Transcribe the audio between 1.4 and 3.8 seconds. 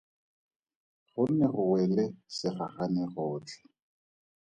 go wele segagane gotlhe.